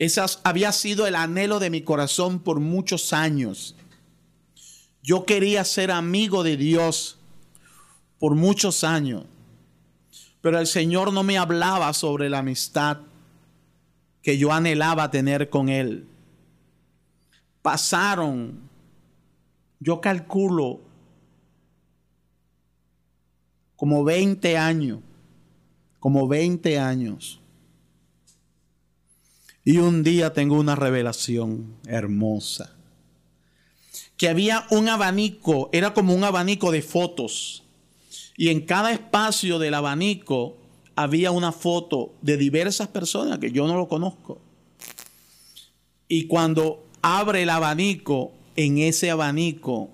Ese 0.00 0.20
había 0.42 0.72
sido 0.72 1.06
el 1.06 1.14
anhelo 1.14 1.60
de 1.60 1.70
mi 1.70 1.82
corazón 1.82 2.40
por 2.40 2.58
muchos 2.58 3.12
años. 3.12 3.76
Yo 5.00 5.26
quería 5.26 5.64
ser 5.64 5.92
amigo 5.92 6.42
de 6.42 6.56
Dios 6.56 7.18
por 8.18 8.34
muchos 8.34 8.82
años, 8.82 9.26
pero 10.40 10.58
el 10.58 10.66
Señor 10.66 11.12
no 11.12 11.22
me 11.22 11.38
hablaba 11.38 11.92
sobre 11.92 12.28
la 12.28 12.38
amistad 12.40 12.98
que 14.24 14.38
yo 14.38 14.52
anhelaba 14.52 15.10
tener 15.10 15.50
con 15.50 15.68
Él. 15.68 16.06
Pasaron, 17.60 18.58
yo 19.78 20.00
calculo, 20.00 20.80
como 23.76 24.02
20 24.02 24.56
años, 24.56 25.00
como 26.00 26.26
20 26.26 26.78
años. 26.78 27.38
Y 29.62 29.76
un 29.76 30.02
día 30.02 30.32
tengo 30.32 30.58
una 30.58 30.74
revelación 30.74 31.76
hermosa. 31.86 32.74
Que 34.16 34.30
había 34.30 34.66
un 34.70 34.88
abanico, 34.88 35.68
era 35.72 35.92
como 35.92 36.14
un 36.14 36.24
abanico 36.24 36.70
de 36.70 36.80
fotos. 36.80 37.62
Y 38.38 38.48
en 38.48 38.62
cada 38.62 38.90
espacio 38.90 39.58
del 39.58 39.74
abanico 39.74 40.63
había 40.96 41.30
una 41.30 41.52
foto 41.52 42.12
de 42.22 42.36
diversas 42.36 42.88
personas 42.88 43.38
que 43.38 43.50
yo 43.50 43.66
no 43.66 43.76
lo 43.76 43.88
conozco. 43.88 44.40
Y 46.08 46.26
cuando 46.26 46.84
abre 47.02 47.42
el 47.42 47.50
abanico, 47.50 48.32
en 48.56 48.78
ese 48.78 49.10
abanico 49.10 49.90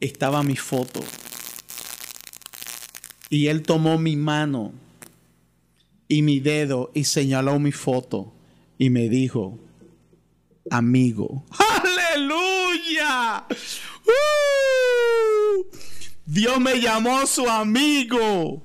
estaba 0.00 0.42
mi 0.42 0.56
foto. 0.56 1.00
Y 3.28 3.46
él 3.46 3.62
tomó 3.62 3.98
mi 3.98 4.16
mano 4.16 4.72
y 6.08 6.22
mi 6.22 6.40
dedo 6.40 6.90
y 6.94 7.04
señaló 7.04 7.58
mi 7.58 7.72
foto 7.72 8.32
y 8.78 8.90
me 8.90 9.08
dijo, 9.08 9.58
amigo. 10.70 11.44
Aleluya. 11.84 13.46
¡Uh! 14.06 15.66
Dios 16.26 16.60
me 16.60 16.80
llamó 16.80 17.26
su 17.26 17.48
amigo. 17.48 18.62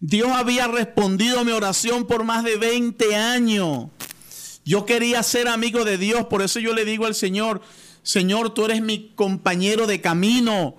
Dios 0.00 0.30
había 0.32 0.66
respondido 0.66 1.40
a 1.40 1.44
mi 1.44 1.52
oración 1.52 2.06
por 2.06 2.24
más 2.24 2.42
de 2.42 2.56
20 2.56 3.16
años. 3.16 3.88
Yo 4.64 4.86
quería 4.86 5.22
ser 5.22 5.46
amigo 5.46 5.84
de 5.84 5.98
Dios, 5.98 6.24
por 6.26 6.40
eso 6.40 6.58
yo 6.58 6.72
le 6.72 6.86
digo 6.86 7.04
al 7.04 7.14
Señor, 7.14 7.60
Señor, 8.02 8.54
tú 8.54 8.64
eres 8.64 8.80
mi 8.80 9.12
compañero 9.14 9.86
de 9.86 10.00
camino, 10.00 10.76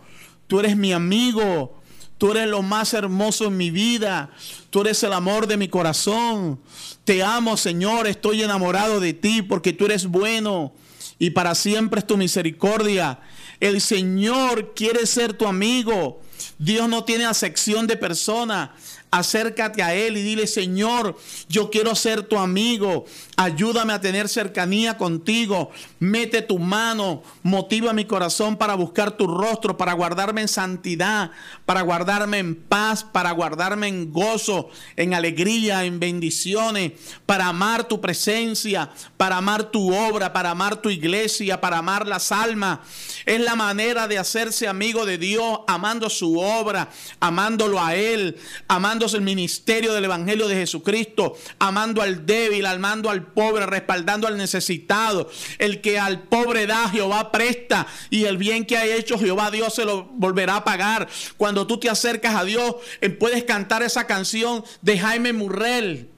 tú 0.48 0.60
eres 0.60 0.76
mi 0.76 0.92
amigo, 0.92 1.80
tú 2.18 2.32
eres 2.32 2.48
lo 2.48 2.64
más 2.64 2.96
hermoso 2.96 3.46
en 3.46 3.58
mi 3.58 3.70
vida, 3.70 4.32
tú 4.72 4.82
eres 4.82 5.04
el 5.04 5.14
amor 5.14 5.46
de 5.46 5.58
mi 5.58 5.68
corazón. 5.68 6.60
Te 7.04 7.22
amo, 7.22 7.58
Señor, 7.58 8.08
estoy 8.08 8.42
enamorado 8.42 9.00
de 9.00 9.14
ti 9.14 9.44
porque 9.44 9.72
tú 9.72 9.86
eres 9.86 10.08
bueno 10.08 10.74
y 11.20 11.30
para 11.30 11.54
siempre 11.54 12.00
es 12.00 12.08
tu 12.08 12.18
misericordia. 12.18 13.20
El 13.60 13.82
Señor 13.82 14.74
quiere 14.74 15.06
ser 15.06 15.34
tu 15.34 15.46
amigo. 15.46 16.22
Dios 16.58 16.90
no 16.90 17.04
tiene 17.04 17.26
acepción 17.26 17.86
de 17.86 17.96
persona 17.96 18.74
acércate 19.12 19.84
a 19.84 19.94
Él 19.94 20.16
y 20.16 20.24
dile, 20.24 20.48
Señor, 20.48 21.18
yo 21.50 21.70
quiero 21.70 21.96
ser 21.96 22.24
tu 22.24 22.38
amigo, 22.40 23.06
ayúdame 23.36 23.92
a 23.92 24.00
tener 24.00 24.30
cercanía 24.30 24.98
contigo, 24.98 25.70
mete 26.00 26.42
tu 26.42 26.58
mano, 26.60 27.22
motiva 27.44 27.92
mi 27.92 28.06
corazón 28.06 28.56
para 28.56 28.76
buscar 28.76 29.12
tu 29.12 29.28
rostro, 29.28 29.76
para 29.76 29.92
guardarme 29.94 30.42
en 30.42 30.48
santidad, 30.48 31.32
para 31.66 31.82
guardarme 31.82 32.40
en 32.40 32.56
paz, 32.56 33.04
para 33.04 33.32
guardarme 33.32 33.90
en 33.90 34.14
gozo, 34.14 34.70
en 34.96 35.14
alegría, 35.14 35.84
en 35.84 36.00
bendiciones, 36.00 36.94
para 37.26 37.48
amar 37.48 37.90
tu 37.90 38.00
presencia, 38.00 38.92
para 39.18 39.38
amar 39.38 39.72
tu 39.72 39.94
obra, 39.94 40.32
para 40.32 40.52
amar 40.52 40.78
tu 40.78 40.90
iglesia, 40.90 41.60
para 41.60 41.80
amar 41.80 42.08
las 42.08 42.32
almas. 42.32 42.80
Es 43.26 43.42
la 43.42 43.56
manera 43.56 44.08
de 44.08 44.18
hacerse 44.18 44.70
amigo 44.70 45.06
de 45.06 45.18
Dios, 45.18 45.60
amando 45.68 46.10
su 46.10 46.40
obra, 46.40 46.90
amándolo 47.20 47.84
a 47.84 47.96
Él, 47.96 48.38
amando 48.70 49.01
el 49.14 49.22
ministerio 49.22 49.94
del 49.94 50.06
Evangelio 50.06 50.48
de 50.48 50.56
Jesucristo, 50.56 51.36
amando 51.60 52.02
al 52.02 52.26
débil, 52.26 52.66
amando 52.66 53.10
al 53.10 53.26
pobre, 53.34 53.66
respaldando 53.66 54.28
al 54.28 54.38
necesitado. 54.38 55.30
El 55.58 55.82
que 55.82 56.00
al 56.00 56.24
pobre 56.24 56.68
da, 56.68 56.90
Jehová 56.90 57.32
presta, 57.32 57.88
y 58.10 58.26
el 58.26 58.38
bien 58.38 58.66
que 58.66 58.78
ha 58.78 58.86
hecho 58.86 59.18
Jehová 59.18 59.52
Dios 59.52 59.74
se 59.74 59.86
lo 59.86 60.06
volverá 60.06 60.58
a 60.58 60.64
pagar. 60.64 61.08
Cuando 61.38 61.68
tú 61.68 61.80
te 61.80 61.90
acercas 61.90 62.36
a 62.36 62.44
Dios, 62.44 62.76
eh, 63.02 63.10
puedes 63.10 63.44
cantar 63.44 63.84
esa 63.84 64.08
canción 64.08 64.64
de 64.82 65.00
Jaime 65.00 65.34
Murrell. 65.34 66.10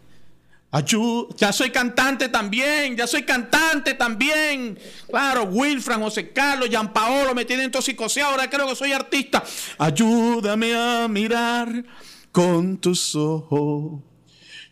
Ya 1.37 1.53
soy 1.53 1.69
cantante 1.69 2.29
también, 2.29 2.97
ya 2.97 3.05
soy 3.05 3.21
cantante 3.23 3.93
también. 3.93 4.79
Claro, 5.07 5.43
Wilfran, 5.43 6.01
José 6.01 6.31
Carlos, 6.31 6.67
Jean 6.67 6.91
Paolo 6.91 7.35
me 7.35 7.45
tienen 7.45 7.69
tosicoseado, 7.69 8.31
ahora 8.31 8.49
creo 8.49 8.67
que 8.67 8.75
soy 8.75 8.91
artista. 8.91 9.43
Ayúdame 9.77 10.73
a 10.73 11.07
mirar 11.07 11.85
con 12.33 12.77
tus 12.77 13.15
ojos. 13.15 14.01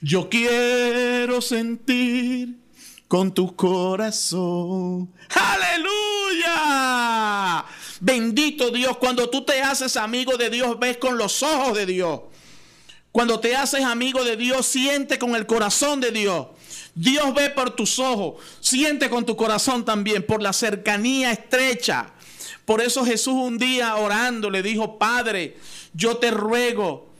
Yo 0.02 0.28
quiero 0.28 1.40
sentir 1.42 2.58
con 3.08 3.32
tu 3.34 3.56
corazón. 3.56 5.14
Aleluya. 5.30 6.54
Bendito 8.00 8.72
Dios, 8.72 8.98
cuando 8.98 9.30
tú 9.30 9.46
te 9.46 9.62
haces 9.62 9.96
amigo 9.96 10.38
de 10.38 10.50
Dios, 10.50 10.80
ves 10.80 10.98
con 10.98 11.20
los 11.20 11.44
ojos 11.44 11.78
de 11.78 11.86
Dios. 11.86 12.22
Cuando 13.12 13.40
te 13.40 13.56
haces 13.56 13.84
amigo 13.84 14.24
de 14.24 14.38
Dios, 14.38 14.66
siente 14.66 15.20
con 15.20 15.36
el 15.36 15.46
corazón 15.46 16.02
de 16.02 16.10
Dios. 16.10 16.48
Dios 16.96 17.32
ve 17.36 17.52
por 17.52 17.76
tus 17.76 18.00
ojos, 18.00 18.42
siente 18.60 19.08
con 19.08 19.24
tu 19.24 19.36
corazón 19.36 19.86
también, 19.86 20.26
por 20.26 20.42
la 20.42 20.52
cercanía 20.52 21.32
estrecha. 21.32 22.12
Por 22.66 22.82
eso 22.82 23.06
Jesús 23.06 23.36
un 23.36 23.60
día 23.60 23.98
orando 23.98 24.50
le 24.50 24.64
dijo, 24.64 24.98
Padre, 24.98 25.58
yo 25.94 26.18
te 26.18 26.32
ruego 26.32 27.11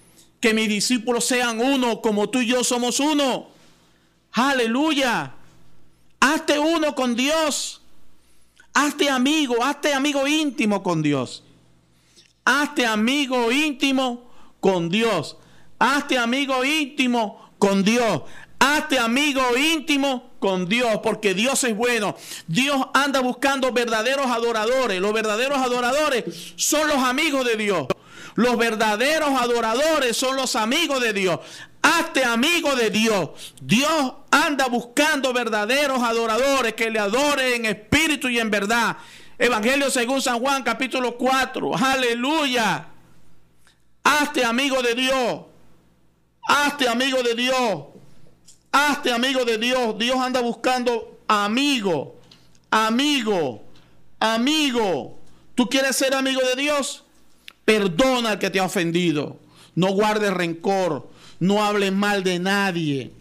que 0.42 0.54
mis 0.54 0.68
discípulos 0.68 1.24
sean 1.24 1.62
uno 1.62 2.02
como 2.02 2.30
tú 2.30 2.40
y 2.42 2.48
yo 2.48 2.64
somos 2.64 3.00
uno. 3.00 3.48
Aleluya. 4.34 5.34
Hazte 6.20 6.60
uno 6.60 6.96
con 6.96 7.16
Dios. 7.16 7.82
Hazte 8.74 9.10
amigo, 9.10 9.64
hazte 9.64 9.94
amigo 9.94 10.28
íntimo 10.28 10.82
con 10.82 11.02
Dios. 11.02 11.44
Hazte 12.44 12.86
amigo 12.86 13.52
íntimo 13.52 14.32
con 14.60 14.90
Dios. 14.90 15.38
Hazte 15.78 16.18
amigo 16.18 16.66
íntimo 16.66 17.52
con 17.60 17.84
Dios. 17.84 18.24
Hazte 18.60 18.98
amigo 18.98 19.42
íntimo 19.58 20.32
con 20.40 20.68
Dios, 20.68 21.00
porque 21.04 21.34
Dios 21.36 21.64
es 21.64 21.76
bueno. 21.76 22.16
Dios 22.48 22.80
anda 22.94 23.20
buscando 23.20 23.72
verdaderos 23.72 24.28
adoradores. 24.28 25.00
Los 25.00 25.14
verdaderos 25.14 25.60
adoradores 25.60 26.54
son 26.56 26.88
los 26.88 26.98
amigos 26.98 27.46
de 27.46 27.58
Dios. 27.58 27.88
Los 28.36 28.58
verdaderos 28.58 29.30
adoradores 29.40 30.16
son 30.16 30.36
los 30.36 30.56
amigos 30.56 31.02
de 31.02 31.14
Dios. 31.14 31.40
Hazte 31.82 32.24
amigo 32.24 32.76
de 32.76 32.90
Dios. 32.90 33.54
Dios 33.62 34.14
anda 34.30 34.68
buscando 34.68 35.34
verdaderos 35.34 36.02
adoradores 36.02 36.74
que 36.74 36.90
le 36.90 37.00
adoren 37.00 37.54
en 37.54 37.66
espíritu 37.66 38.30
y 38.30 38.40
en 38.40 38.52
verdad. 38.52 38.98
Evangelio 39.38 39.90
según 39.90 40.22
San 40.22 40.40
Juan 40.40 40.64
capítulo 40.64 41.18
4. 41.18 41.76
Aleluya. 41.76 42.88
Hazte 44.04 44.46
amigo 44.46 44.82
de 44.82 44.96
Dios. 44.96 45.42
Hazte 46.48 46.88
amigo 46.88 47.24
de 47.24 47.36
Dios. 47.36 47.86
Hazte 48.72 49.12
amigo 49.12 49.44
de 49.44 49.58
Dios. 49.58 49.98
Dios 49.98 50.18
anda 50.18 50.42
buscando 50.42 51.20
amigo. 51.28 52.20
Amigo. 52.70 53.64
Amigo. 54.20 55.20
¿Tú 55.56 55.68
quieres 55.68 55.96
ser 55.96 56.14
amigo 56.14 56.42
de 56.42 56.62
Dios? 56.62 57.04
Perdona 57.72 58.32
al 58.32 58.38
que 58.38 58.50
te 58.50 58.60
ha 58.60 58.66
ofendido. 58.66 59.38
No 59.76 59.94
guardes 59.94 60.34
rencor. 60.34 61.08
No 61.40 61.64
hables 61.64 61.94
mal 61.94 62.22
de 62.22 62.38
nadie. 62.38 63.14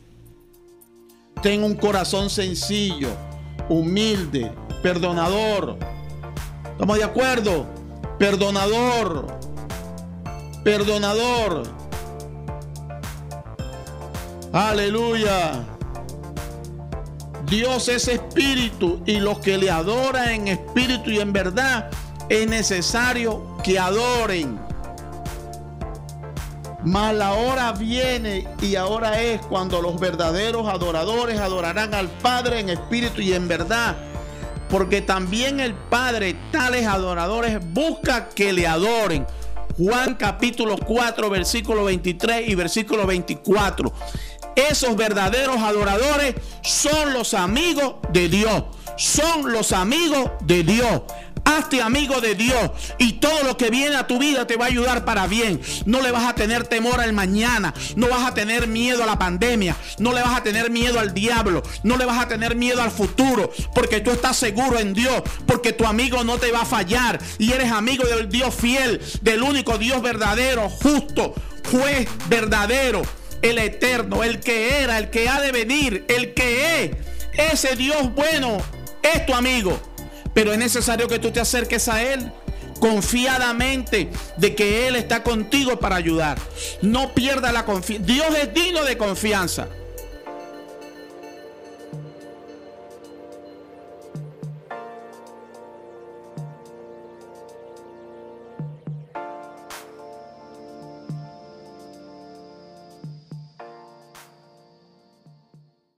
Ten 1.40 1.62
un 1.62 1.74
corazón 1.74 2.28
sencillo, 2.28 3.10
humilde, 3.68 4.50
perdonador. 4.82 5.78
¿Estamos 6.72 6.98
de 6.98 7.04
acuerdo? 7.04 7.64
Perdonador. 8.18 9.38
Perdonador. 10.64 11.62
Aleluya. 14.52 15.64
Dios 17.46 17.88
es 17.88 18.08
espíritu 18.08 19.00
y 19.06 19.20
los 19.20 19.38
que 19.38 19.58
le 19.58 19.70
adoran 19.70 20.28
en 20.28 20.48
espíritu 20.48 21.10
y 21.10 21.20
en 21.20 21.32
verdad 21.32 21.88
es 22.30 22.46
necesario 22.46 23.56
que 23.62 23.78
adoren. 23.78 24.58
Mas 26.84 27.12
la 27.14 27.32
hora 27.32 27.72
viene 27.72 28.48
y 28.62 28.76
ahora 28.76 29.20
es 29.20 29.42
cuando 29.42 29.82
los 29.82 30.00
verdaderos 30.00 30.66
adoradores 30.68 31.38
adorarán 31.40 31.92
al 31.92 32.08
Padre 32.08 32.60
en 32.60 32.70
espíritu 32.70 33.20
y 33.20 33.34
en 33.34 33.48
verdad. 33.48 33.96
Porque 34.70 35.02
también 35.02 35.58
el 35.58 35.74
Padre, 35.74 36.36
tales 36.52 36.86
adoradores, 36.86 37.58
busca 37.74 38.28
que 38.28 38.52
le 38.52 38.66
adoren. 38.66 39.26
Juan 39.76 40.14
capítulo 40.14 40.78
4, 40.78 41.30
versículo 41.30 41.84
23 41.84 42.48
y 42.48 42.54
versículo 42.54 43.06
24. 43.06 43.92
Esos 44.54 44.94
verdaderos 44.94 45.56
adoradores 45.56 46.36
son 46.62 47.12
los 47.12 47.34
amigos 47.34 47.96
de 48.12 48.28
Dios. 48.28 48.64
Son 48.96 49.50
los 49.50 49.72
amigos 49.72 50.30
de 50.42 50.62
Dios. 50.62 51.02
Hazte 51.44 51.83
amigo 51.83 52.20
de 52.20 52.35
Dios 52.35 52.70
y 52.98 53.14
todo 53.14 53.42
lo 53.42 53.57
que 53.57 53.70
viene 53.70 53.96
a 53.96 54.07
tu 54.07 54.18
vida 54.18 54.46
te 54.46 54.57
va 54.57 54.66
a 54.66 54.68
ayudar 54.68 55.05
para 55.05 55.26
bien. 55.26 55.61
No 55.87 56.00
le 56.00 56.11
vas 56.11 56.24
a 56.24 56.35
tener 56.35 56.66
temor 56.66 57.00
al 57.00 57.12
mañana, 57.12 57.74
no 57.96 58.09
vas 58.09 58.26
a 58.26 58.35
tener 58.35 58.66
miedo 58.66 59.03
a 59.03 59.07
la 59.07 59.18
pandemia, 59.18 59.76
no 59.98 60.12
le 60.12 60.22
vas 60.22 60.37
a 60.37 60.42
tener 60.42 60.70
miedo 60.70 60.98
al 61.00 61.14
diablo, 61.14 61.62
no 61.83 61.96
le 61.96 62.05
vas 62.05 62.18
a 62.18 62.29
tener 62.29 62.57
miedo 62.57 62.83
al 62.83 62.90
futuro, 62.90 63.50
porque 63.74 64.00
tú 64.00 64.11
estás 64.11 64.37
seguro 64.37 64.79
en 64.79 64.94
Dios, 64.94 65.22
porque 65.46 65.72
tu 65.72 65.87
amigo 65.87 66.24
no 66.24 66.38
te 66.38 66.53
va 66.53 66.62
a 66.62 66.66
fallar 66.66 67.18
y 67.38 67.53
eres 67.53 67.72
amigo 67.72 68.05
del 68.05 68.29
Dios 68.29 68.55
fiel, 68.55 69.00
del 69.22 69.42
único 69.42 69.79
Dios 69.79 70.03
verdadero, 70.03 70.68
justo, 70.68 71.35
juez 71.70 72.09
verdadero, 72.29 73.03
el 73.42 73.59
eterno, 73.59 74.22
el 74.22 74.40
que 74.40 74.83
era, 74.83 74.98
el 74.98 75.11
que 75.11 75.29
ha 75.29 75.40
de 75.40 75.53
venir, 75.53 76.05
el 76.09 76.35
que 76.35 76.85
es. 76.85 76.90
Ese 77.53 77.76
Dios 77.76 78.12
bueno 78.14 78.59
es 79.03 79.24
tu 79.26 79.35
amigo. 79.35 79.81
Pero 80.34 80.52
es 80.52 80.58
necesario 80.58 81.08
que 81.08 81.18
tú 81.18 81.30
te 81.30 81.40
acerques 81.40 81.88
a 81.88 82.02
Él 82.02 82.32
confiadamente 82.80 84.10
de 84.36 84.54
que 84.54 84.88
Él 84.88 84.96
está 84.96 85.22
contigo 85.22 85.78
para 85.78 85.96
ayudar. 85.96 86.38
No 86.82 87.14
pierda 87.14 87.52
la 87.52 87.64
confianza. 87.64 88.06
Dios 88.06 88.26
es 88.36 88.52
digno 88.54 88.84
de 88.84 88.96
confianza. 88.96 89.68